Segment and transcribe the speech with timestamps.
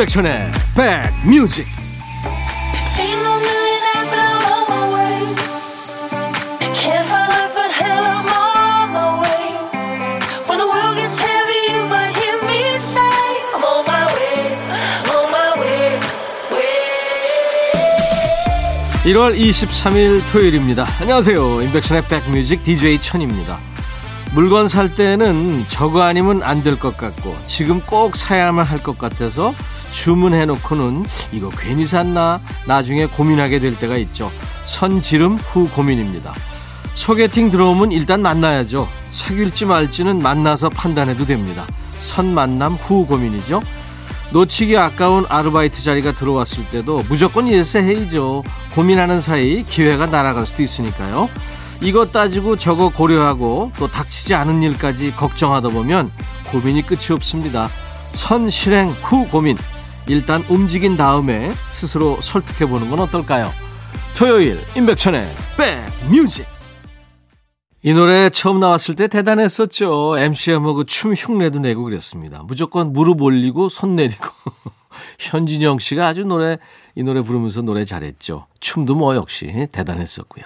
[0.00, 1.66] 임백천의 백뮤직.
[19.04, 20.86] (1월 23일) 토요일입니다.
[21.00, 21.62] 안녕하세요.
[21.62, 23.58] 임백천의 백뮤직 DJ 천입니다.
[24.32, 29.52] 물건 살 때는 저거 아니면 안 될 것 같고 지금 꼭 사야만 할 것 같아서
[29.92, 34.30] 주문해놓고는 이거 괜히 샀나 나중에 고민하게 될 때가 있죠.
[34.64, 36.32] 선지름 후 고민입니다.
[36.94, 38.88] 소개팅 들어오면 일단 만나야죠.
[39.10, 41.66] 사귈지 말지는 만나서 판단해도 됩니다.
[41.98, 43.62] 선 만남 후 고민이죠.
[44.32, 48.44] 놓치기 아까운 아르바이트 자리가 들어왔을 때도 무조건 일세해이죠.
[48.74, 51.28] 고민하는 사이 기회가 날아갈 수도 있으니까요.
[51.80, 56.12] 이것 따지고 저거 고려하고 또 닥치지 않은 일까지 걱정하다 보면
[56.50, 57.68] 고민이 끝이 없습니다.
[58.12, 59.56] 선 실행 후 고민.
[60.10, 63.48] 일단 움직인 다음에 스스로 설득해 보는 건 어떨까요?
[64.16, 65.24] 토요일 임백천의
[65.56, 66.46] 백뮤직.
[67.82, 70.18] 이 노래 처음 나왔을 때 대단했었죠.
[70.18, 72.42] MCM하고 춤 흉내도 내고 그랬습니다.
[72.42, 74.26] 무조건 무릎 올리고 손 내리고.
[75.20, 76.58] 현진영 씨가 아주 노래,
[76.96, 78.46] 이 노래 부르면서 노래 잘했죠.
[78.58, 80.44] 춤도 뭐 역시 대단했었고요.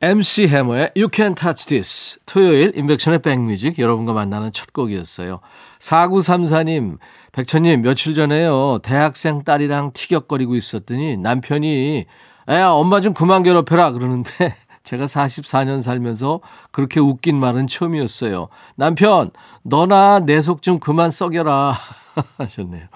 [0.00, 2.18] MC 해머의 You Can Touch This.
[2.26, 5.40] 토요일 인백션의 백뮤직 여러분과 만나는 첫 곡이었어요.
[5.80, 6.98] 4934님,
[7.32, 8.78] 백천님, 며칠 전에요.
[8.84, 12.06] 대학생 딸이랑 티격거리고 있었더니 남편이
[12.50, 16.40] 야, 엄마 좀 그만 괴롭혀라 그러는데 제가 44년 살면서
[16.70, 18.48] 그렇게 웃긴 말은 처음이었어요.
[18.76, 19.30] 남편,
[19.64, 21.76] 너나 내 속 좀 그만 썩여라
[22.38, 22.86] 하셨네요.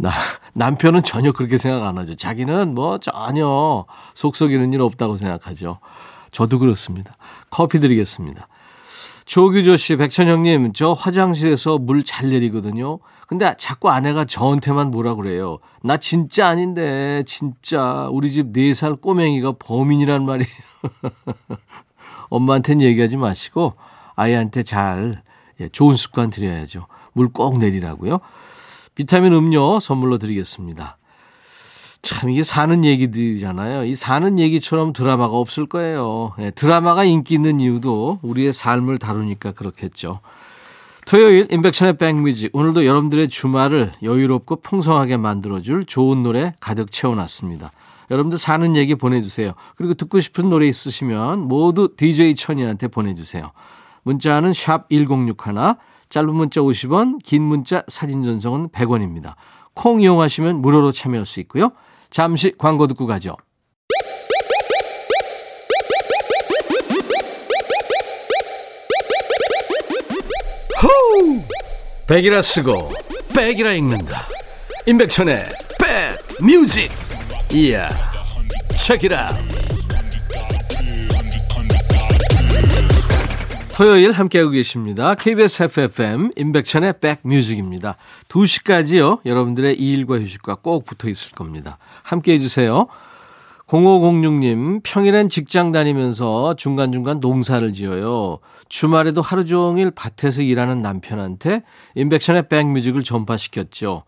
[0.00, 0.10] 나,
[0.54, 2.16] 남편은 전혀 그렇게 생각 안 하죠.
[2.16, 5.76] 자기는 뭐 전혀 속썩이는 일 없다고 생각하죠.
[6.30, 7.12] 저도 그렇습니다.
[7.50, 8.48] 커피 드리겠습니다.
[9.26, 12.98] 조규조 씨, 백천형님, 저 화장실에서 물 잘 내리거든요.
[13.28, 15.58] 근데 자꾸 아내가 저한테만 뭐라 그래요.
[15.84, 18.08] 나 진짜 아닌데, 진짜.
[18.10, 20.50] 우리 집 4살 꼬맹이가 범인이란 말이에요.
[22.30, 23.74] 엄마한테는 얘기하지 마시고,
[24.16, 25.22] 아이한테 잘,
[25.60, 26.86] 예, 좋은 습관 들여야죠.
[27.12, 28.18] 물 꼭 내리라고요.
[29.00, 30.98] 비타민 음료 선물로 드리겠습니다.
[32.02, 33.84] 참 이게 사는 얘기들이잖아요.
[33.84, 36.34] 이 사는 얘기처럼 드라마가 없을 거예요.
[36.36, 40.20] 네, 드라마가 인기 있는 이유도 우리의 삶을 다루니까 그렇겠죠.
[41.06, 47.72] 토요일 인백션의 백뮤직 오늘도 여러분들의 주말을 여유롭고 풍성하게 만들어줄 좋은 노래 가득 채워놨습니다.
[48.10, 49.52] 여러분들 사는 얘기 보내주세요.
[49.76, 53.50] 그리고 듣고 싶은 노래 있으시면 모두 DJ 천이한테 보내주세요.
[54.02, 55.76] 문자는 샵 1061,
[56.10, 59.34] 짧은 문자 50원, 긴 문자 사진 전송은 100원입니다.
[59.74, 61.70] 콩 이용하시면 무료로 참여할 수 있고요.
[62.10, 63.36] 잠시 광고 듣고 가죠.
[70.82, 71.40] 호우!
[72.08, 72.90] 백이라 쓰고
[73.34, 74.26] 백이라 읽는다.
[74.86, 75.44] 임백천의
[75.78, 76.90] 백 뮤직.
[77.52, 77.88] 이야.
[78.76, 79.30] 책이라.
[83.80, 85.14] 토요일 함께하고 계십니다.
[85.14, 87.96] KBS FFM 임백천의 백뮤직입니다.
[88.28, 89.24] 2시까지요.
[89.24, 91.78] 여러분들의 일과 휴식과 꼭 붙어 있을 겁니다.
[92.02, 92.88] 함께해 주세요.
[93.68, 98.40] 0506님, 평일엔 직장 다니면서 중간중간 농사를 지어요.
[98.68, 101.62] 주말에도 하루 종일 밭에서 일하는 남편한테
[101.94, 104.04] 임백천의 백뮤직을 전파시켰죠.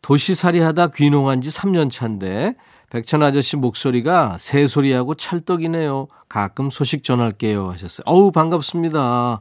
[0.00, 2.54] 도시살이 하다 귀농한 지 3년 차인데
[2.92, 6.08] 백천 아저씨 목소리가 새소리하고 찰떡이네요.
[6.28, 8.02] 가끔 소식 전할게요 하셨어요.
[8.04, 9.40] 어우 반갑습니다.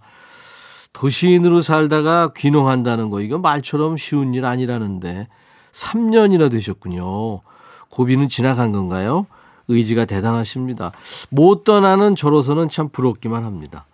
[0.93, 5.27] 도시인으로 살다가 귀농한다는 거 이거 말처럼 쉬운 일 아니라는데
[5.73, 7.41] 3년이나 되셨군요.
[7.89, 9.27] 고비는 지나간 건가요?
[9.67, 10.93] 의지가 대단하십니다.
[11.29, 13.85] 못 떠나는 저로서는 참 부럽기만 합니다.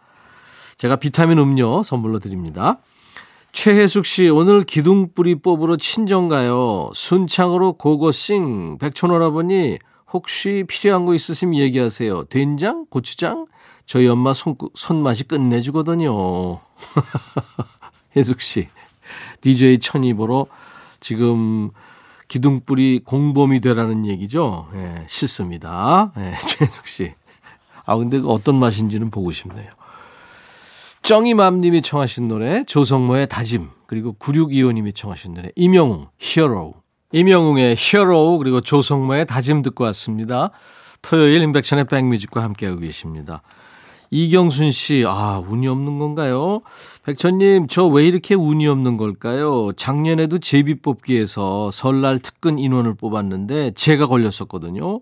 [0.78, 2.78] 제가 비타민 음료 선물로 드립니다.
[3.59, 6.91] 최혜숙 씨, 오늘 기둥뿌리 뽑으러 친정 가요.
[6.93, 8.77] 순창으로 고고싱.
[8.77, 9.79] 백촌오라버니,
[10.13, 12.25] 혹시 필요한 거 있으시면 얘기하세요.
[12.25, 12.85] 된장?
[12.91, 13.47] 고추장?
[13.87, 16.59] 저희 엄마 손, 손맛이 끝내주거든요.
[18.15, 18.67] 혜숙 씨,
[19.41, 19.79] DJ
[20.15, 20.45] 보러
[20.99, 21.71] 지금
[22.27, 24.69] 기둥뿌리 공범이 되라는 얘기죠.
[24.75, 26.11] 예, 싫습니다.
[26.15, 27.13] 예, 최혜숙 씨.
[27.87, 29.71] 아, 근데 어떤 맛인지는 보고 싶네요.
[31.07, 36.73] 정이맘님이 청하신 노래 조성모의 다짐 그리고 9625님이 청하신 노래 임영웅 히어로
[37.13, 40.51] 임영웅의 히어로 그리고 조성모의 다짐 듣고 왔습니다.
[41.01, 43.41] 토요일 인백션의 백뮤직과 함께하고 계십니다.
[44.11, 46.59] 이경순 씨, 아, 운이 없는 건가요?
[47.05, 49.71] 백천님, 저 왜 이렇게 운이 없는 걸까요?
[49.77, 54.99] 작년에도 제비 뽑기에서 설날 특근 인원을 뽑았는데 제가 걸렸었거든요.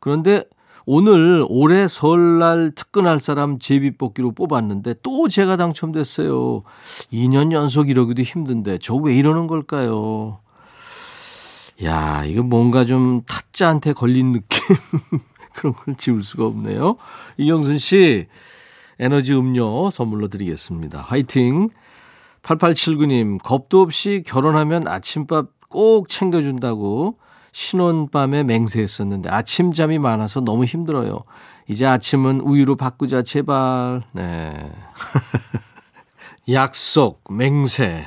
[0.00, 0.44] 그런데
[0.88, 6.62] 오늘 올해 설날 특근할 사람 제비뽑기로 뽑았는데 또 제가 당첨됐어요.
[7.12, 10.38] 2년 연속 이러기도 힘든데 저 왜 이러는 걸까요?
[11.84, 14.58] 야, 이거 뭔가 좀 타짜한테 걸린 느낌.
[15.52, 16.96] 그런 걸 지울 수가 없네요.
[17.36, 18.26] 이영순 씨,
[18.98, 21.00] 에너지 음료 선물로 드리겠습니다.
[21.00, 21.70] 화이팅!
[22.42, 27.18] 8879님, 겁도 없이 결혼하면 아침밥 꼭 챙겨준다고
[27.56, 31.20] 신혼밤에 맹세했었는데 아침잠이 많아서 너무 힘들어요.
[31.68, 34.02] 이제 아침은 우유로 바꾸자, 제발.
[34.12, 34.70] 네.
[36.52, 38.04] 약속, 맹세.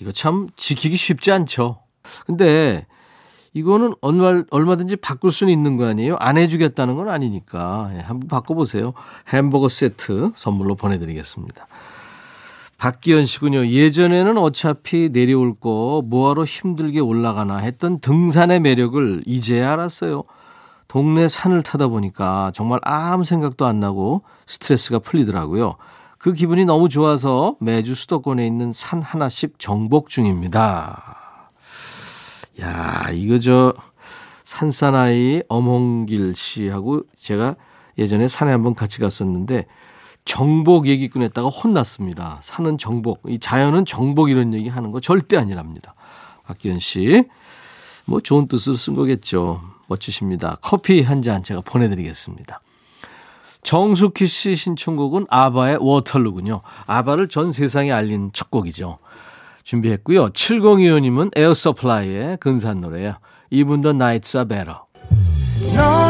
[0.00, 1.78] 이거 참 지키기 쉽지 않죠.
[2.26, 2.86] 근데
[3.54, 6.16] 이거는 얼마, 얼마든지 바꿀 수는 있는 거 아니에요?
[6.20, 7.90] 안 해주겠다는 건 아니니까.
[7.94, 8.92] 예, 한번 바꿔보세요.
[9.28, 11.66] 햄버거 세트 선물로 보내드리겠습니다.
[12.80, 13.66] 박기현 씨군요.
[13.66, 20.24] 예전에는 어차피 내려올 거 뭐하러 힘들게 올라가나 했던 등산의 매력을 이제야 알았어요.
[20.88, 25.74] 동네 산을 타다 보니까 정말 아무 생각도 안 나고 스트레스가 풀리더라고요.
[26.16, 31.50] 그 기분이 너무 좋아서 매주 수도권에 있는 산 하나씩 정복 중입니다.
[32.62, 33.74] 야, 이거 저
[34.44, 37.56] 산사나이 엄홍길 씨하고 제가
[37.98, 39.66] 예전에 산에 한번 같이 갔었는데
[40.24, 42.38] 정복 얘기 꺼냈다가 혼났습니다.
[42.42, 45.94] 산은 정복, 이 자연은 정복 이런 얘기 하는 거 절대 아니랍니다.
[46.46, 47.24] 박기현 씨.
[48.06, 49.62] 뭐 좋은 뜻으로 쓴 거겠죠.
[49.86, 50.58] 멋지십니다.
[50.62, 52.60] 커피 한 잔 제가 보내드리겠습니다.
[53.62, 56.62] 정숙희 씨 신청곡은 아바의 워털루군요.
[56.86, 58.98] 아바를 전 세상에 알린 첫 곡이죠.
[59.64, 60.30] 준비했고요.
[60.30, 63.16] 7025님은 에어서플라이의 근사한 노래예요.
[63.50, 64.78] 이분도 are better.
[65.76, 66.09] 너의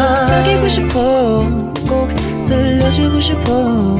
[0.00, 1.44] 속삭이고 싶어
[1.86, 2.08] 꼭
[2.46, 3.96] 들려주고 싶어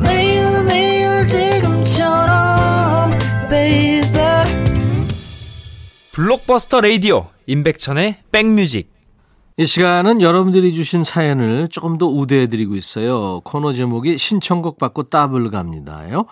[0.00, 3.10] 매일 매일 지금처럼
[3.48, 4.44] baby
[6.12, 8.92] 블록버스터 레이디오 임백천의 백뮤직
[9.56, 13.40] 이 시간은 여러분들이 주신 사연을 조금 더 우대해드리고 있어요.
[13.40, 16.24] 코너 제목이 신청곡 받고 따블 갑니다요.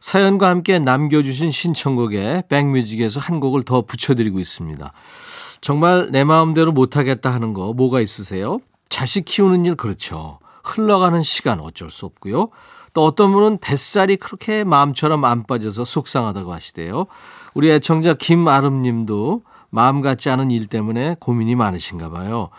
[0.00, 4.92] 사연과 함께 남겨주신 신청곡에 백뮤직에서 한 곡을 더 붙여드리고 있습니다.
[5.62, 8.58] 정말 내 마음대로 못하겠다 하는 거 뭐가 있으세요?
[8.88, 10.40] 자식 키우는 일 그렇죠.
[10.64, 12.48] 흘러가는 시간 어쩔 수 없고요.
[12.94, 17.06] 또 어떤 분은 뱃살이 그렇게 마음처럼 안 빠져서 속상하다고 하시대요.
[17.54, 22.50] 우리 애청자 김아름 님도 마음 같지 않은 일 때문에 고민이 많으신가 봐요.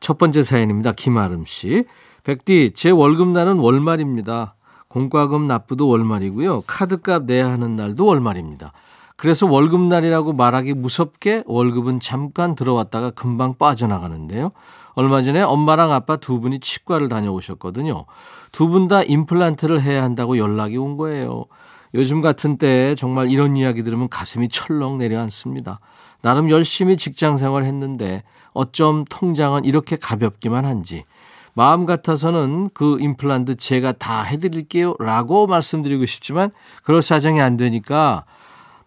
[0.00, 0.92] 첫 번째 사연입니다.
[0.92, 1.84] 김아름 씨.
[2.24, 4.54] 백디, 제 월급날은 월말입니다.
[4.88, 6.62] 공과금 납부도 월말이고요.
[6.66, 8.72] 카드값 내야 하는 날도 월말입니다.
[9.20, 14.50] 그래서 월급날이라고 말하기 무섭게 월급은 잠깐 들어왔다가 금방 빠져나가는데요.
[14.94, 18.06] 얼마 전에 엄마랑 아빠 두 분이 치과를 다녀오셨거든요.
[18.52, 21.44] 두 분 다 임플란트를 해야 한다고 연락이 온 거예요.
[21.92, 25.80] 요즘 같은 때에 정말 이런 이야기 들으면 가슴이 철렁 내려앉습니다.
[26.22, 28.22] 나름 열심히 직장 생활 했는데
[28.54, 31.04] 어쩜 통장은 이렇게 가볍기만 한지
[31.52, 36.52] 마음 같아서는 그 임플란트 제가 다 해드릴게요 라고 말씀드리고 싶지만
[36.84, 38.22] 그럴 사정이 안 되니까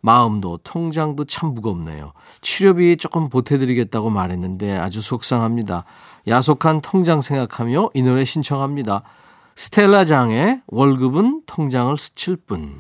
[0.06, 2.12] 마음도 통장도 참 무겁네요.
[2.42, 5.86] 치료비 조금 보태드리겠다고 말했는데 아주 속상합니다.
[6.28, 9.04] 야속한 통장 생각하며 이 노래 신청합니다.
[9.56, 12.76] 스텔라 장의 월급은 통장을 스칠 뿐.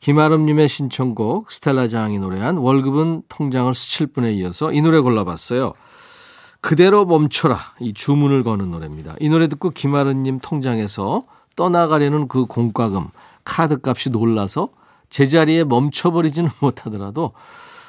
[0.00, 5.72] 김아름님의 신청곡 스텔라 장이 노래한 월급은 통장을 스칠 뿐에 이어서 이 노래 골라봤어요.
[6.60, 9.14] 그대로 멈춰라 이 주문을 거는 노래입니다.
[9.20, 11.22] 이 노래 듣고 김아름님 통장에서
[11.56, 13.06] 떠나가려는 그 공과금
[13.44, 14.68] 카드값이 놀라서
[15.10, 17.32] 제자리에 멈춰버리지는 못하더라도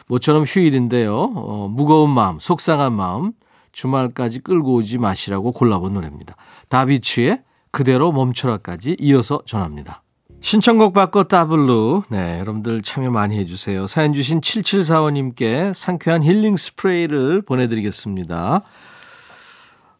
[0.08, 1.16] 모처럼 휴일인데요.
[1.16, 3.34] 어, 무거운 마음, 속상한 마음
[3.72, 6.36] 주말까지 끌고 오지 마시라고 골라본 노래입니다.
[6.70, 10.04] 다비치의 그대로 멈춰라까지 이어서 전합니다.
[10.42, 12.04] 신청곡 받고 따블루.
[12.10, 13.88] 네, 여러분들 참여 많이 해주세요.
[13.88, 18.62] 사연 주신 7745님께 상쾌한 힐링 스프레이를 보내드리겠습니다.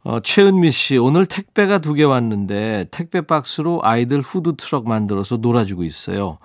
[0.04, 5.84] 어, 최은미 씨, 오늘 택배가 두 개 왔는데 택배 박스로 아이들 후드 트럭 만들어서 놀아주고
[5.84, 6.38] 있어요.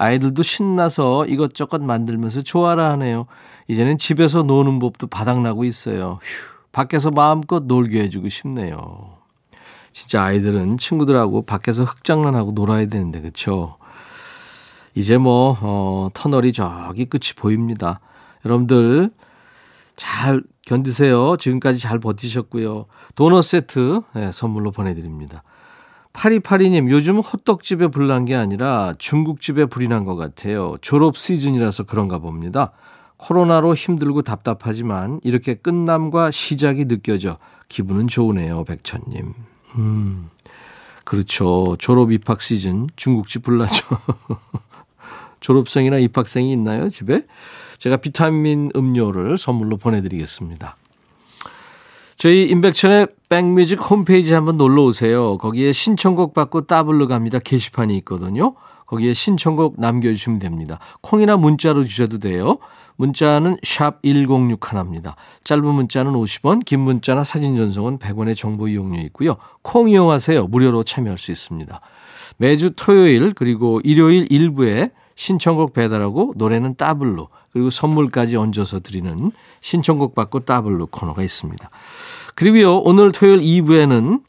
[0.00, 3.26] 아이들도 신나서 이것저것 만들면서 좋아라 하네요.
[3.68, 6.18] 이제는 집에서 노는 법도 바닥나고 있어요.
[6.22, 9.18] 휴, 밖에서 마음껏 놀게 해주고 싶네요.
[9.92, 13.76] 진짜 아이들은 친구들하고 밖에서 흙장난하고 놀아야 되는데 그렇죠.
[14.94, 18.00] 이제 뭐 어, 터널이 저기 끝이 보입니다.
[18.46, 19.10] 여러분들
[19.96, 21.36] 잘 견디세요.
[21.36, 22.86] 지금까지 잘 버티셨고요.
[23.16, 25.42] 도넛 세트 네, 선물로 보내드립니다.
[26.12, 30.76] 8282님, 요즘 호떡집에 불난 게 아니라 중국집에 불이 난 것 같아요.
[30.80, 32.72] 졸업 시즌이라서 그런가 봅니다.
[33.16, 37.38] 코로나로 힘들고 답답하지만 이렇게 끝남과 시작이 느껴져
[37.68, 39.34] 기분은 좋으네요, 백천님.
[39.76, 40.30] 음,
[41.04, 41.76] 그렇죠.
[41.78, 43.86] 졸업 입학 시즌 중국집 불나죠.
[45.40, 47.24] 졸업생이나 입학생이 있나요, 집에?
[47.78, 50.76] 제가 비타민 음료를 선물로 보내드리겠습니다.
[52.20, 55.38] 저희 인백천의 백뮤직 홈페이지 한번 놀러 오세요.
[55.38, 57.38] 거기에 신청곡 받고 따블로 갑니다.
[57.38, 58.56] 게시판이 있거든요.
[58.88, 60.78] 거기에 신청곡 남겨주시면 됩니다.
[61.00, 62.58] 콩이나 문자로 주셔도 돼요.
[62.96, 65.14] 문자는 샵 1061입니다.
[65.44, 69.36] 짧은 문자는 50원, 긴 문자나 사진 전송은 100원의 정보 이용료 있고요.
[69.62, 70.46] 콩 이용하세요.
[70.48, 71.78] 무료로 참여할 수 있습니다.
[72.36, 80.40] 매주 토요일 그리고 일요일 일부에 신청곡 배달하고 노래는 따블로 그리고 선물까지 얹어서 드리는 신청곡 받고
[80.40, 81.70] 따블로 코너가 있습니다.
[82.34, 84.22] 그리고요 오늘 토요일 2부에는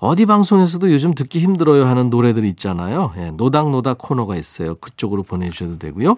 [0.00, 3.12] 어디 방송에서도 요즘 듣기 힘들어요 하는 노래들 있잖아요.
[3.18, 4.74] 예, 노닥노닥 코너가 있어요.
[4.76, 6.16] 그쪽으로 보내주셔도 되고요.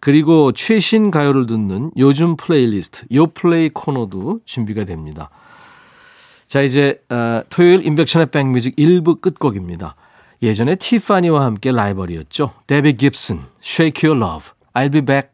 [0.00, 5.30] 그리고 최신 가요를 듣는 요즘 플레이리스트, 요 플레이 코너도 준비가 됩니다.
[6.46, 9.96] 자, 이제, 어, 토요일 임백천의 백뮤직 1부 끝곡입니다.
[10.42, 12.52] 예전에 티파니와 함께 라이벌이었죠.
[12.66, 15.33] 데비 깁슨, Shake Your Love, I'll Be Back.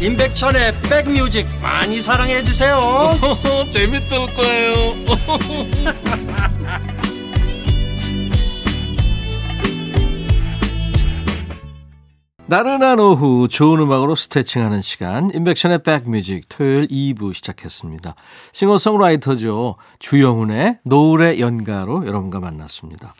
[0.00, 2.76] 임백천의 백뮤직 많이 사랑해 주세요
[3.70, 4.74] 재밌을 거예요
[12.46, 18.14] 나른한 오후 좋은 음악으로 스트레칭하는 시간 인백션의 백뮤직 토요일 2부 시작했습니다.
[18.52, 19.76] 싱어송라이터죠.
[19.98, 23.14] 주영훈의 노을의 연가로 여러분과 만났습니다.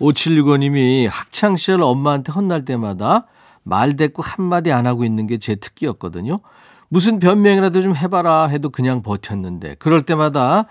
[0.00, 3.26] 5765님이 학창시절 엄마한테 혼날 때마다
[3.62, 6.40] 말 대꾸 한마디 안 하고 있는 게 제 특기였거든요.
[6.88, 10.66] 무슨 변명이라도 좀 해봐라 해도 그냥 버텼는데 그럴 때마다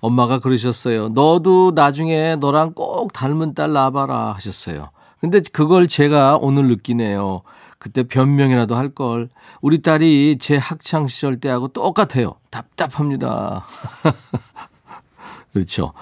[0.00, 1.08] 엄마가 그러셨어요.
[1.08, 4.90] 너도 나중에 너랑 꼭 닮은 딸 낳아봐라 하셨어요.
[5.18, 7.42] 근데 그걸 제가 오늘 느끼네요.
[7.78, 9.28] 그때 변명이라도 할 걸.
[9.60, 12.34] 우리 딸이 제 학창 시절 때하고 똑같아요.
[12.50, 13.64] 답답합니다.
[15.52, 15.92] 그렇죠.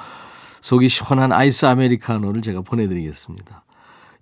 [0.61, 3.62] 속이 시원한 아이스 아메리카노를 제가 보내드리겠습니다.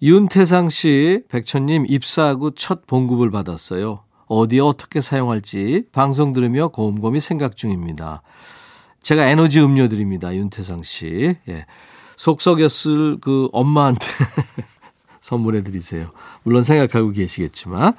[0.03, 4.01] 윤태상 씨, 백천님 입사하고 첫 봉급을 받았어요.
[4.29, 8.23] 어디에 어떻게 사용할지 방송 들으며 곰곰이 생각 중입니다.
[9.03, 10.35] 제가 에너지 음료 드립니다.
[10.35, 11.37] 윤태상 씨.
[11.49, 11.67] 예.
[12.17, 14.07] 속 썩였을 그 엄마한테
[15.21, 16.11] 선물해 드리세요.
[16.45, 17.93] 물론 생각하고 계시겠지만.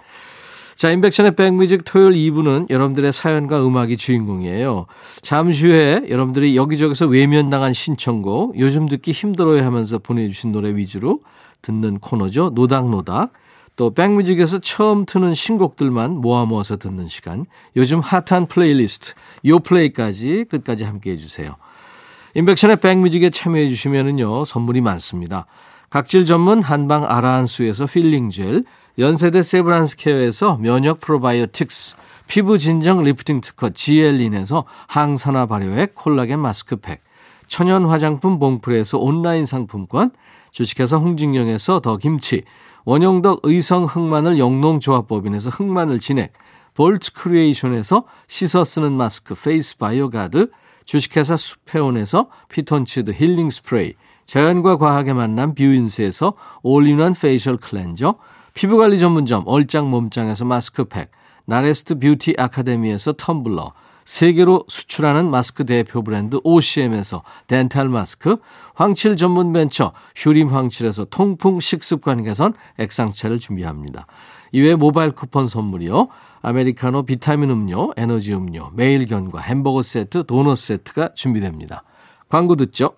[0.75, 4.88] 자, 인백션의 백뮤직 토요일 2부는 여러분들의 사연과 음악이 주인공이에요.
[5.22, 11.20] 잠시 후에 여러분들이 여기저기서 외면당한 신청곡, 요즘 듣기 힘들어요 하면서 보내주신 노래 위주로
[11.62, 12.51] 듣는 코너죠.
[12.53, 13.32] 노닥노닥.
[13.77, 17.46] 또 백뮤직에서 처음 트는 신곡들만 모아 모아서 듣는 시간.
[17.75, 19.13] 요즘 핫한 플레이리스트,
[19.46, 21.56] 요 플레이까지 끝까지 함께 해주세요.
[22.36, 25.46] 임백천의 백뮤직에 참여해 주시면은요, 선물이 많습니다.
[25.89, 28.65] 각질 전문 한방 아라한수에서 필링 젤,
[29.00, 31.96] 연세대 세브란스 케어에서 면역 프로바이오틱스,
[32.27, 37.01] 피부 진정 리프팅 특허 지엘린에서 항산화 발효액 콜라겐 마스크팩,
[37.48, 40.12] 천연 화장품 봉프레에서 온라인 상품권,
[40.51, 42.43] 주식회사 홍진경에서 더 김치,
[42.86, 46.34] 원용덕 의성 흑마늘 영농조합법인에서 흑마늘 진액,
[46.74, 50.50] 볼트 크리에이션에서 씻어 쓰는 마스크 페이스 바이오 가드,
[50.86, 53.93] 주식회사 수페온에서 피톤치드 힐링 스프레이,
[54.25, 58.15] 자연과 과학의 만남 뷰인스에서 올인원 페이셜 클렌저,
[58.53, 61.12] 피부관리 전문점 얼짱 몸짱에서 마스크팩,
[61.46, 63.72] 나레스트 뷰티 아카데미에서 텀블러,
[64.12, 68.36] 세계로 수출하는 마스크 대표 브랜드 OCM에서 덴탈 마스크,
[68.75, 74.08] 황칠 전문 벤처 휴림 황칠에서 통풍 식습관 개선 액상차를 준비합니다.
[74.51, 76.10] 이외에 모바일 쿠폰 선물이요.
[76.41, 81.82] 아메리카노 비타민 음료, 에너지 음료, 매일 견과 햄버거 세트, 도넛 세트가 준비됩니다.
[82.27, 82.96] 광고 듣죠.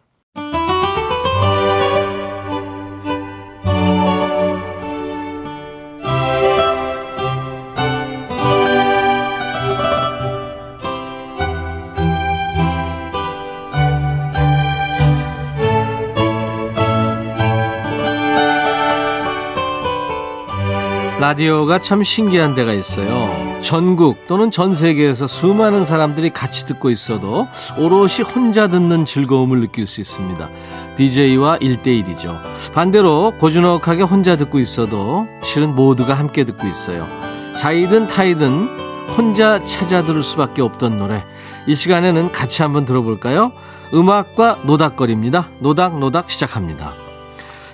[21.23, 23.61] 라디오가 참 신기한 데가 있어요.
[23.61, 30.01] 전국 또는 전 세계에서 수많은 사람들이 같이 듣고 있어도 오롯이 혼자 듣는 즐거움을 느낄 수
[30.01, 30.49] 있습니다.
[30.97, 32.37] DJ와 1대1이죠.
[32.73, 37.07] 반대로 고즈넉하게 혼자 듣고 있어도 실은 모두가 함께 듣고 있어요.
[37.55, 38.67] 자이든 타이든
[39.15, 41.23] 혼자 찾아 들을 수밖에 없던 노래.
[41.67, 43.53] 이 시간에는 같이 한번 들어볼까요?
[43.93, 45.47] 음악과 노닥거립니다.
[45.59, 47.02] 노닥 노닥 시작합니다.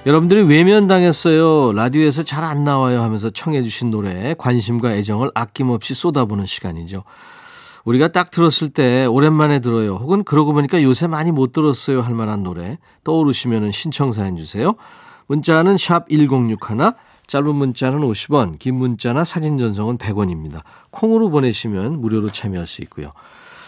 [0.05, 1.73] 여러분들이 외면당했어요.
[1.73, 7.03] 라디오에서 잘 안 나와요 하면서 청해주신 노래에 관심과 애정을 아낌없이 쏟아부는 시간이죠.
[7.83, 9.95] 우리가 딱 들었을 때 오랜만에 들어요.
[9.95, 14.75] 혹은 그러고 보니까 요새 많이 못 들었어요 할 만한 노래 떠오르시면 신청사연 주세요.
[15.27, 16.57] 문자는 샵 1061,
[17.27, 20.61] 짧은 문자는 50원, 긴 문자나 사진 전송은 100원입니다.
[20.89, 23.11] 콩으로 보내시면 무료로 참여할 수 있고요.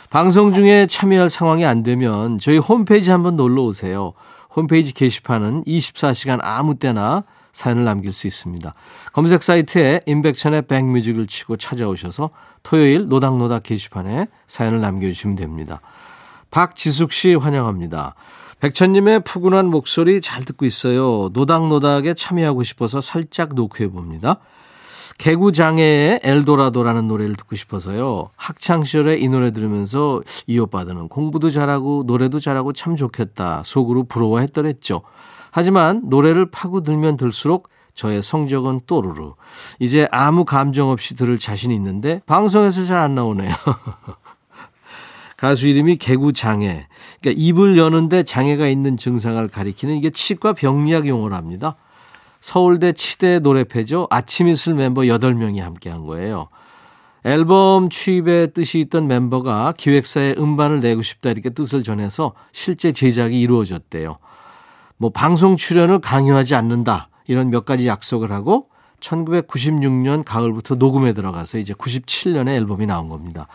[0.10, 4.14] 방송 중에 참여할 상황이 안 되면 저희 홈페이지 한번 놀러 오세요.
[4.56, 8.74] 홈페이지 게시판은 24시간 아무 때나 사연을 남길 수 있습니다.
[9.14, 12.30] 검색 사이트에 인백천의 백뮤직을 치고 찾아오셔서
[12.64, 15.82] 토요일 노닥노닥 게시판에 사연을 남겨주시면 됩니다.
[16.50, 18.16] 박지숙 씨 환영합니다.
[18.60, 21.30] 백천님의 푸근한 목소리 잘 듣고 있어요.
[21.34, 24.38] 노닥노닥에 참여하고 싶어서 살짝 녹화해 봅니다.
[25.18, 28.30] 개구장애의 엘도라도라는 노래를 듣고 싶어서요.
[28.36, 33.64] 학창시절에 이 노래 들으면서 이 오빠들은 공부도 잘하고 노래도 잘하고 참 좋겠다.
[33.66, 35.02] 속으로 부러워했더랬죠.
[35.52, 39.34] 하지만 노래를 파고들면 들수록 저의 성적은 또르르.
[39.80, 43.54] 이제 아무 감정 없이 들을 자신이 있는데 방송에서 잘 안 나오네요.
[45.38, 46.88] 가수 이름이 개구장애.
[47.20, 51.76] 그러니까 입을 여는데 장애가 있는 증상을 가리키는 이게 치과 병리학 용어랍니다.
[52.42, 54.08] 서울대 치대 노래패죠.
[54.10, 56.50] 아침 이슬 멤버 8명이 함께 한 거예요.
[57.24, 64.18] 앨범 취입의 뜻이 있던 멤버가 기획사에 음반을 내고 싶다 이렇게 뜻을 전해서 실제 제작이 이루어졌대요.
[64.98, 68.70] 뭐 방송 출연을 강요하지 않는다 이런 몇 가지 약속을 하고
[69.00, 73.48] 1996년 가을부터 녹음에 들어가서 이제 97년에 앨범이 나온 겁니다.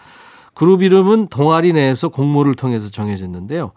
[0.55, 3.73] 그룹 이름은 동아리 내에서 공모를 통해서 정해졌는데요.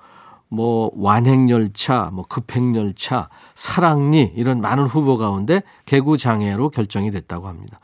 [0.50, 7.80] 뭐 완행열차, 뭐 급행열차, 사랑니 이런 많은 후보 가운데 개구장애로 결정이 됐다고 합니다.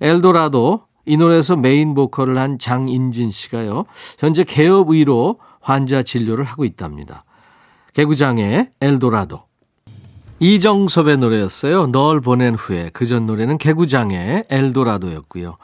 [0.00, 3.84] 엘도라도 이 노래에서 메인 보컬을 한 장인진 씨가요.
[4.18, 7.24] 현재 개업의로 환자 진료를 하고 있답니다.
[7.94, 9.42] 개구장애 엘도라도
[10.40, 11.88] 이정섭의 노래였어요.
[11.88, 15.56] 널 보낸 후에 그 전 노래는 개구장애 엘도라도였고요.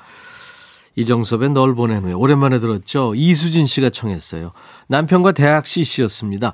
[0.96, 3.14] 이정섭의 널 보낸 후에 오랜만에 들었죠.
[3.14, 4.50] 이수진 씨가 청했어요.
[4.88, 6.52] 남편과 대학 CC였습니다.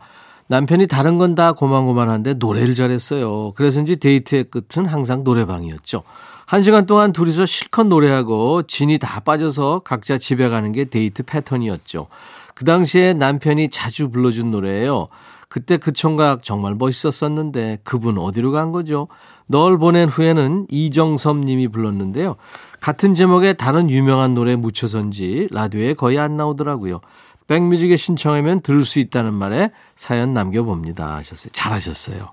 [0.48, 3.53] 남편이 다른 건 다 고만고만한데 노래를 잘했어요.
[3.53, 6.03] 그래서인지 데이트의 끝은 항상 노래방이었죠.
[6.46, 12.09] 한 시간 동안 둘이서 실컷 노래하고 진이 다 빠져서 각자 집에 가는 게 데이트 패턴이었죠.
[12.57, 15.07] 그 당시에 남편이 자주 불러준 노래예요.
[15.50, 19.08] 그때 그 총각 정말 멋있었었는데 그분 어디로 간 거죠?
[19.46, 22.36] 널 보낸 후에는 이정섭 님이 불렀는데요.
[22.80, 27.00] 같은 제목의 다른 유명한 노래 묻혀선지 라디오에 거의 안 나오더라고요.
[27.48, 31.50] 백뮤직에 신청하면 들을 수 있다는 말에 사연 남겨봅니다 하셨어요.
[31.52, 32.30] 잘하셨어요.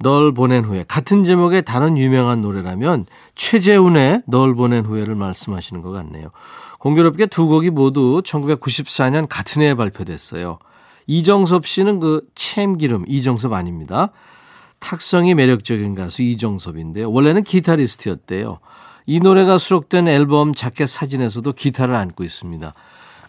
[0.00, 6.30] 널 보낸 후에 같은 제목의 다른 유명한 노래라면 최재훈의 널 보낸 후에를 말씀하시는 것 같네요.
[6.78, 10.58] 공교롭게 두 곡이 모두 1994년 같은 해에 발표됐어요.
[11.08, 14.10] 이정섭 씨는 그 참기름 이정섭 아닙니다.
[14.78, 17.10] 탁성이 매력적인 가수 이정섭인데요.
[17.10, 18.58] 원래는 기타리스트였대요.
[19.06, 22.74] 이 노래가 수록된 앨범 자켓 사진에서도 기타를 안고 있습니다.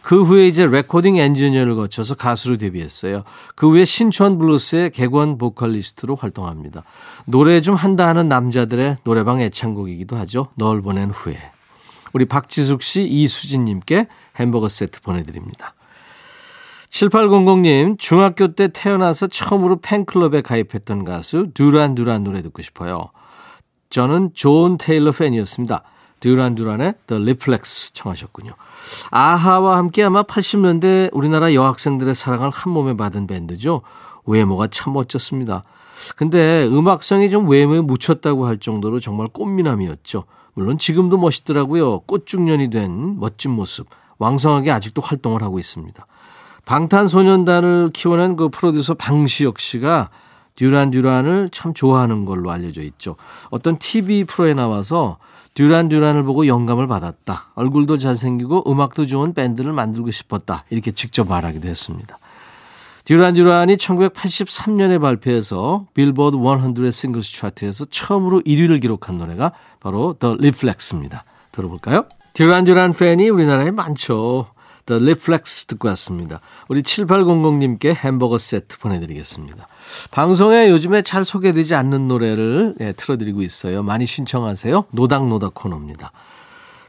[0.01, 3.23] 그 후에 이제 레코딩 엔지니어를 거쳐서 가수로 데뷔했어요.
[3.55, 6.83] 그 후에 신촌 블루스의 객원 보컬리스트로 활동합니다.
[7.25, 10.49] 노래 좀 한다 하는 남자들의 노래방 애창곡이기도 하죠.
[10.55, 11.37] 널 보낸 후에.
[12.13, 15.73] 우리 박지숙 씨, 이수진님께 햄버거 세트 보내드립니다.
[16.89, 23.11] 7800님, 중학교 때 태어나서 처음으로 팬클럽에 가입했던 가수 듀란 듀란 노래 듣고 싶어요.
[23.89, 25.83] 저는 존 테일러 팬이었습니다.
[26.19, 28.53] 듀란 듀란의 The Reflex 청하셨군요.
[29.11, 33.81] 아하와 함께 아마 80년대 우리나라 여학생들의 사랑을 한 몸에 받은 밴드죠.
[34.25, 35.63] 외모가 참 멋졌습니다.
[36.15, 40.25] 근데 음악성이 좀 외모에 묻혔다고 할 정도로 정말 꽃미남이었죠.
[40.53, 41.99] 물론 지금도 멋있더라고요.
[42.01, 43.87] 꽃중년이 된 멋진 모습.
[44.17, 46.05] 왕성하게 아직도 활동을 하고 있습니다.
[46.69, 50.11] 방탄소년단을 키워낸 그 프로듀서 방시혁 씨가
[50.53, 53.15] 듀란 듀란을 참 좋아하는 걸로 알려져 있죠.
[53.49, 55.17] 어떤 TV 프로에 나와서
[55.55, 57.53] 듀란 듀란을 보고 영감을 받았다.
[57.55, 60.63] 얼굴도 잘생기고 음악도 좋은 밴드를 만들고 싶었다.
[60.69, 62.19] 이렇게 직접 말하기도 했습니다.
[63.03, 71.23] 듀란 듀란이 1983년에 발표해서 빌보드 100 싱글스 차트에서 처음으로 1위를 기록한 노래가 바로 The Reflex입니다.
[71.51, 72.05] 들어볼까요?
[72.35, 74.45] 듀란 듀란 팬이 우리나라에 많죠.
[74.89, 76.41] The Reflex 듣고 왔습니다.
[76.67, 79.67] 우리 7800님께 햄버거 세트 보내드리겠습니다.
[80.09, 83.83] 방송에 요즘에 잘 소개되지 않는 노래를 예, 틀어드리고 있어요.
[83.83, 84.85] 많이 신청하세요.
[84.91, 86.11] 노닥노닥 코너입니다.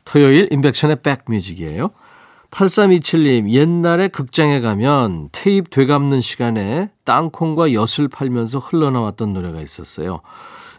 [0.07, 1.91] 토요일 임백천의 백뮤직이에요.
[2.51, 10.23] 8327님, 옛날에 극장에 가면 테이프 되감는 시간에 땅콩과 엿을 팔면서 흘러나왔던 노래가 있었어요.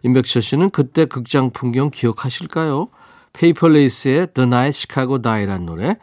[0.03, 2.87] 임백천 씨는 그때 극장 풍경 기억하실까요?
[3.33, 5.97] 페이퍼레이스의 The Night Chicago Die란 노래.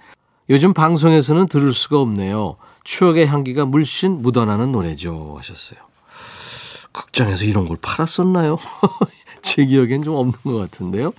[0.50, 2.56] 요즘 방송에서는 들을 수가 없네요.
[2.84, 5.34] 추억의 향기가 물씬 묻어나는 노래죠.
[5.38, 5.78] 하셨어요.
[6.92, 8.58] 극장에서 이런 걸 팔았었나요?
[9.42, 11.12] 제 기억엔 좀 없는 것 같은데요.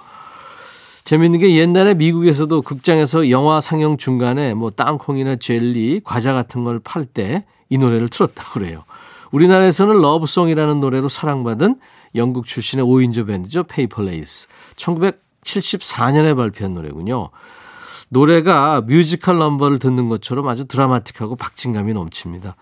[1.03, 7.05] 재밌는 게 옛날에 미국에서도 극장에서 영화 상영 중간에 뭐 땅콩이나 젤리, 과자 같은 걸 팔
[7.05, 8.83] 때 이 노래를 틀었다고 그래요.
[9.31, 11.79] 우리나라에서는 러브송이라는 노래로 사랑받은
[12.15, 13.63] 영국 출신의 5인조 밴드죠.
[13.63, 14.47] 페이퍼레이스.
[14.75, 17.29] 1974년에 발표한 노래군요.
[18.09, 22.55] 노래가 뮤지컬 넘버를 듣는 것처럼 아주 드라마틱하고 박진감이 넘칩니다.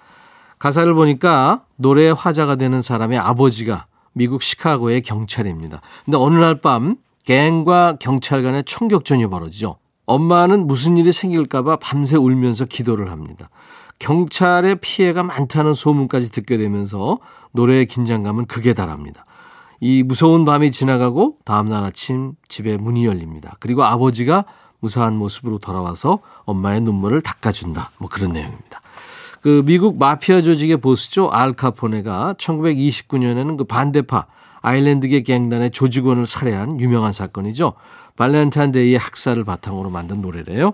[0.60, 5.82] 가사를 보니까 노래의 화자가 되는 사람의 아버지가 미국 시카고의 경찰입니다.
[6.06, 9.78] 근데 어느 날 밤 갱과 경찰 간의 총격전이 벌어지죠.
[10.06, 13.50] 엄마는 무슨 일이 생길까봐 밤새 울면서 기도를 합니다.
[14.00, 17.20] 경찰의 피해가 많다는 소문까지 듣게 되면서
[17.52, 19.26] 노래의 긴장감은 극에 달합니다.
[19.80, 23.56] 이 무서운 밤이 지나가고 다음날 아침 집에 문이 열립니다.
[23.60, 24.46] 그리고 아버지가
[24.80, 27.92] 무사한 모습으로 돌아와서 엄마의 눈물을 닦아준다.
[28.00, 28.82] 뭐 그런 내용입니다.
[29.42, 31.30] 그 미국 마피아 조직의 보스죠.
[31.30, 34.26] 알카포네가 1929년에는 그 반대파
[34.62, 37.74] 아일랜드계 갱단의 조직원을 살해한 유명한 사건이죠.
[38.18, 40.74] 발렌타인데이의 학살을 바탕으로 만든 노래래요.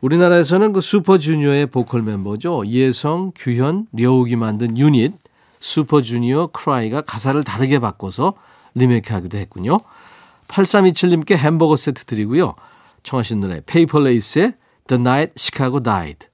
[0.00, 2.66] 우리나라에서는 그 슈퍼주니어의 보컬 멤버죠.
[2.66, 5.12] 예성, 규현, 려욱이 만든 유닛
[5.58, 8.34] 슈퍼주니어 K.R.Y.가 가사를 다르게 바꿔서
[8.74, 9.80] 리메이크하기도 했군요.
[10.48, 12.54] 8327님께 햄버거 세트 드리고요.
[13.02, 14.54] 청하신 노래 페이퍼레이스의
[14.86, 16.26] The Night Chicago Died.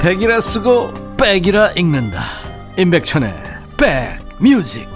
[0.00, 2.22] 백이라 쓰고 백이라 읽는다.
[2.76, 3.32] 임백천의
[3.78, 4.93] 백뮤직.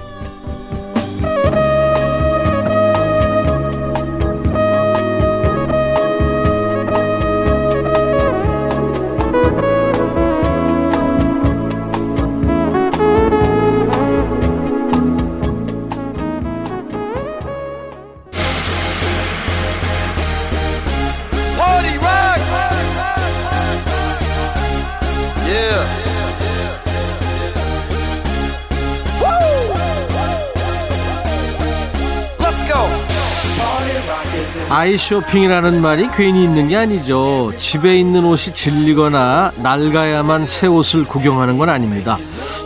[34.70, 37.52] 아이 쇼핑이라는 말이 괜히 있는 게 아니죠.
[37.56, 42.18] 집에 있는 옷이 질리거나 낡아야만 새 옷을 구경하는 건 아닙니다.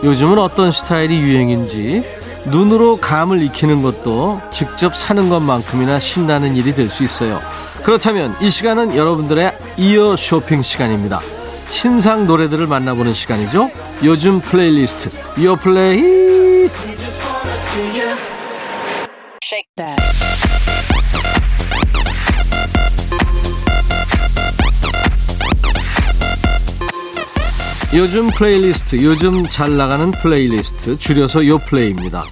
[0.03, 2.03] 요즘은 어떤 스타일이 유행인지
[2.45, 7.39] 눈으로 감을 익히는 것도 직접 사는 것만큼이나 신나는 일이 될 수 있어요.
[7.83, 11.21] 그렇다면 이 시간은 여러분들의 이어 쇼핑 시간입니다.
[11.69, 13.71] 신상 노래들을 만나보는 시간이죠.
[14.03, 16.69] 요즘 플레이리스트 요플레이.
[27.95, 32.23] 요즘 플레이리스트, 요즘 잘 나가는 플레이리스트, 줄여서 요플레이입니다.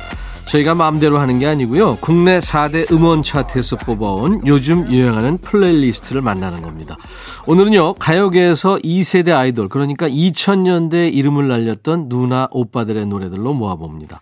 [0.47, 1.99] 저희가 마음대로 하는 게 아니고요.
[2.01, 6.97] 국내 4대 음원 차트에서 뽑아온 요즘 유행하는 플레이리스트를 만나는 겁니다.
[7.45, 14.19] 오늘은요, 가요계에서 2세대 아이돌, 그러니까 2000년대 이름을 날렸던 누나, 오빠들의 노래들로 모아봅니다.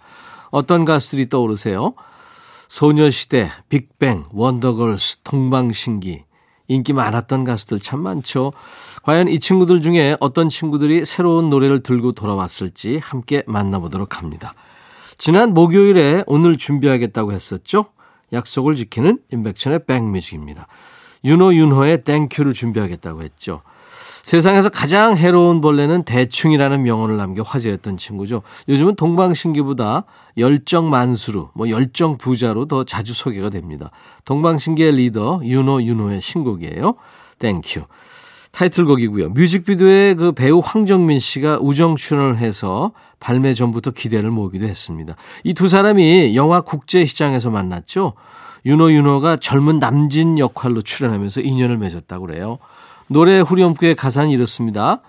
[0.52, 1.94] 어떤 가수들이 떠오르세요?
[2.68, 6.24] 소녀시대, 빅뱅, 원더걸스, 동방신기,
[6.70, 8.54] 인기 많았던 가수들 참 많죠.
[9.04, 14.54] 과연 이 친구들 중에 어떤 친구들이 새로운 노래를 들고 돌아왔을지 함께 만나보도록 합니다.
[15.18, 17.88] 지난 목요일에 오늘 준비하겠다고 했었죠.
[18.32, 20.68] 약속을 지키는 임백천의 백뮤직입니다.
[21.26, 23.62] 유노윤호의 Thank U를 준비하겠다고 했죠.
[24.24, 28.42] 세상에서 가장 해로운 벌레는 대충이라는 명언을 남겨 화제였던 친구죠.
[28.68, 30.04] 요즘은 동방신기보다
[30.38, 33.92] 열정 만수르, 뭐 열정 부자로 더 자주 소개가 됩니다.
[34.26, 36.96] 동방신기의 리더 유노윤호의 신곡이에요.
[37.40, 37.86] Thank U.
[38.52, 39.30] 타이틀곡이고요.
[39.30, 45.16] 뮤직비디오에 그 배우 황정민 씨가 우정 출연을 해서 발매 전부터 기대를 모으기도 했습니다.
[45.44, 48.14] 이 두 사람이 영화 국제시장에서 만났죠.
[48.66, 52.58] 유노윤호가 젊은 남진 역할로 출연하면서 인연을 맺었다고 그래요.
[53.10, 55.02] 노래 후렴구의 가사는 이렇습니다.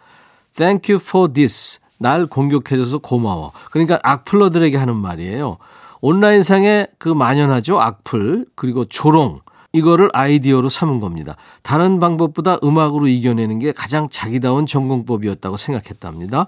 [0.57, 1.81] Thank you for this.
[1.99, 3.53] 날 공격해줘서 고마워.
[3.71, 5.59] 그러니까 악플러들에게 하는 말이에요.
[6.01, 7.79] 온라인상에 그 만연하죠.
[7.79, 9.41] 악플, 그리고 조롱.
[9.73, 11.37] 이거를 아이디어로 삼은 겁니다.
[11.63, 16.47] 다른 방법보다 음악으로 이겨내는 게 가장 자기다운 정공법이었다고 생각했답니다.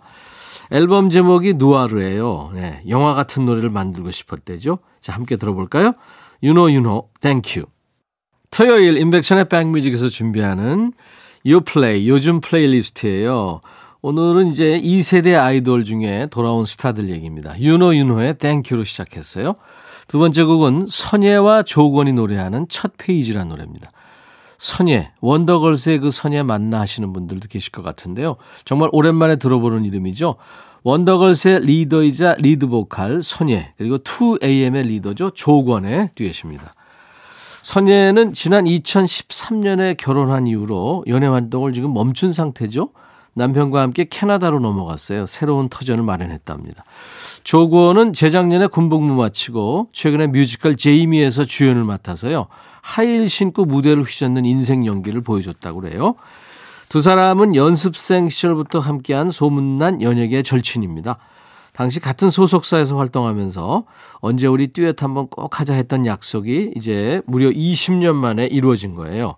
[0.70, 2.50] 앨범 제목이 누아르예요.
[2.54, 4.78] 네, 영화 같은 노래를 만들고 싶을 때죠.
[5.00, 5.92] 자, 함께 들어볼까요?
[6.42, 7.64] 유노윤호 Thank U.
[8.50, 10.92] 토요일 임백천의 백뮤직에서 준비하는
[11.46, 13.60] 요플레이 요즘 플레이리스트예요.
[14.00, 17.58] 오늘은 이제 2세대 아이돌 중에 돌아온 스타들 얘기입니다.
[17.60, 19.54] 유노윤호의 Thank U로 시작했어요.
[20.08, 23.90] 두 번째 곡은 선예와 조권이 노래하는 첫 페이지란 노래입니다.
[24.58, 28.36] 선예, 원더걸스의 그 선예 맞나 하시는 분들도 계실 것 같은데요.
[28.64, 30.36] 정말 오랜만에 들어보는 이름이죠.
[30.84, 35.30] 원더걸스의 리더이자 리드 보컬 선예, 그리고 2AM의 리더죠.
[35.30, 36.74] 조권의 듀엣입니다.
[37.62, 42.90] 선예는 지난 2013년에 결혼한 이후로 연예 활동을 지금 멈춘 상태죠.
[43.34, 45.26] 남편과 함께 캐나다로 넘어갔어요.
[45.26, 46.84] 새로운 터전을 마련했답니다.
[47.44, 52.46] 조건은 재작년에 군복무 마치고 최근에 뮤지컬 제이미에서 주연을 맡아서요.
[52.82, 56.14] 하일 신고 무대를 휘젓는 인생 연기를 보여줬다고 그래요.
[56.88, 61.18] 두 사람은 연습생 시절부터 함께한 소문난 연예계 절친입니다.
[61.72, 63.84] 당시 같은 소속사에서 활동하면서
[64.16, 69.36] 언제 우리 듀엣 한번 꼭 하자 했던 약속이 이제 무려 20년 만에 이루어진 거예요.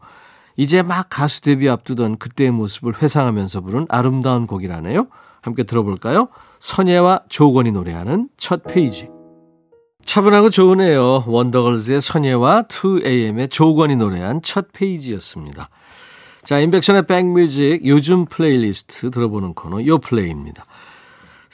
[0.57, 5.07] 이제 막 가수 데뷔 앞두던 그때의 모습을 회상하면서 부른 아름다운 곡이라네요.
[5.43, 6.29] 함께 들어볼까요?
[6.59, 9.09] 선예와 조권이 노래하는 첫 페이지.
[10.05, 11.25] 차분하고 좋으네요.
[11.27, 15.69] 원더걸즈의 선예와 2AM의 조권이 노래한 첫 페이지였습니다.
[16.45, 20.65] 자, 임백천의 백뮤직 요즘 플레이리스트 들어보는 코너 요플레이입니다.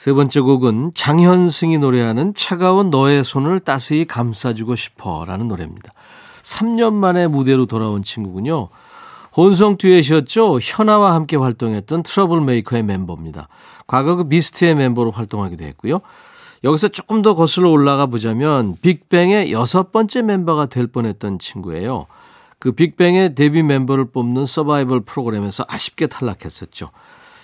[0.01, 5.93] 세 번째 곡은 장현승이 노래하는 차가운 너의 손을 따스히 감싸주고 싶어 라는 노래입니다.
[6.41, 8.69] 3년 만에 무대로 돌아온 친구군요.
[9.37, 10.57] 혼성 듀엣이었죠.
[10.59, 13.47] 현아와 함께 활동했던 트러블 메이커의 멤버입니다.
[13.85, 16.01] 과거 그 비스트의 멤버로 활동하기도 했고요.
[16.63, 22.07] 여기서 조금 더 거슬러 올라가 보자면 빅뱅의 여섯 번째 멤버가 될 뻔했던 친구예요.
[22.57, 26.89] 그 빅뱅의 데뷔 멤버를 뽑는 서바이벌 프로그램에서 아쉽게 탈락했었죠.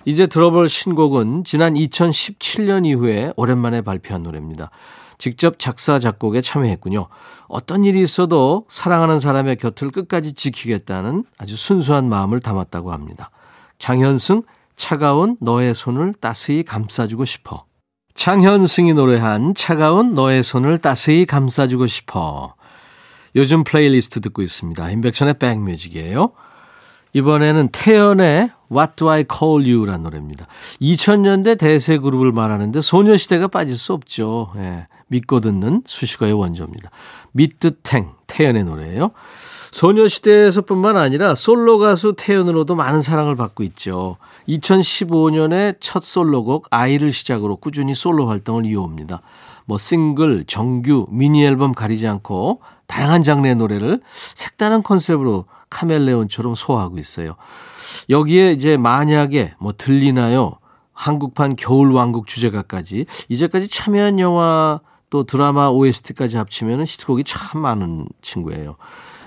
[0.08, 4.72] 이제 들어볼 신곡은 지난 2017년 이후에 오랜만에 발표한 노래입니다.
[5.18, 7.10] 직접 작사, 작곡에 참여했군요.
[7.50, 13.32] 어떤 일이 있어도 사랑하는 사람의 곁을 끝까지 지키겠다는 아주 순수한 마음을 담았다고 합니다.
[13.80, 14.44] 장현승,
[14.78, 17.66] 차가운 너의 손을 따스히 감싸주고 싶어.
[18.14, 22.56] 장현승이 노래한 차가운 너의 손을 따스히 감싸주고 싶어.
[23.36, 24.90] 요즘 플레이리스트 듣고 있습니다.
[24.90, 26.32] 임백천의 백뮤직이에요.
[27.14, 30.48] 이번에는 태연의 What Do I Call You라는 노래입니다.
[30.82, 34.52] 2000년대 대세 그룹을 말하는데 소녀시대가 빠질 수 없죠.
[34.58, 36.90] 예, 믿고 듣는 수식어의 원조입니다.
[37.32, 39.12] 미트탱 태연의 노래예요.
[39.72, 44.18] 소녀시대에서뿐만 아니라 솔로 가수 태연으로도 많은 사랑을 받고 있죠.
[44.48, 49.22] 2015년에 첫 솔로곡 아이를 시작으로 꾸준히 솔로 활동을 이어옵니다.
[49.66, 54.00] 뭐 싱글, 정규, 미니 앨범 가리지 않고 다양한 장르의 노래를
[54.34, 57.36] 색다른 컨셉으로 카멜레온처럼 소화하고 있어요.
[58.10, 60.58] 여기에 이제 만약에 뭐 들리나요?
[60.94, 68.78] 한국판 겨울왕국 주제가까지 이제까지 참여한 영화 또 드라마 OST까지 합치면 히트곡이 참 많은 친구예요.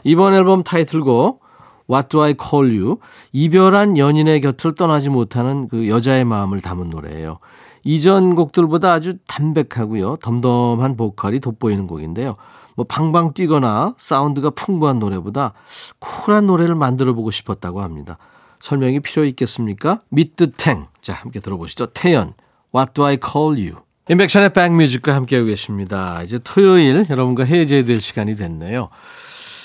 [0.05, 1.41] 이번 앨범 타이틀곡
[1.89, 2.99] What Do I Call You
[3.33, 7.39] 이별한 연인의 곁을 떠나지 못하는 그 여자의 마음을 담은 노래예요.
[7.83, 10.17] 이전 곡들보다 아주 담백하고요.
[10.17, 12.37] 덤덤한 보컬이 돋보이는 곡인데요.
[12.81, 15.53] 뭐 방방 뛰거나 사운드가 풍부한 노래보다
[15.99, 18.17] 쿨한 노래를 만들어 보고 싶었다고 합니다.
[18.61, 20.01] 설명이 필요 있겠습니까?
[20.09, 20.87] 미트탱.
[21.03, 21.89] 자, 함께 들어보시죠.
[21.93, 22.33] 태연,
[22.75, 23.83] What do I call you?
[24.09, 26.23] 인백션의 백뮤직과 함께하고 계십니다.
[26.23, 28.89] 이제 토요일 여러분과 해제될 시간이 됐네요.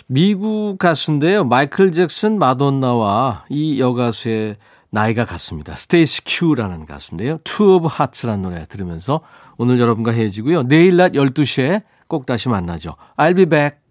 [0.08, 1.46] 미국 가수인데요.
[1.46, 4.58] 마이클 잭슨, 마돈나와 이 여가수의
[4.90, 5.74] 나이가 같습니다.
[5.74, 7.38] 스테이시 큐라는 가수인데요.
[7.46, 9.22] Two of Hearts라는 노래 들으면서
[9.58, 10.64] 오늘 여러분과 헤어지고요.
[10.64, 12.94] 내일 낮 12시에 꼭 다시 만나죠.
[13.18, 13.85] I'll be back.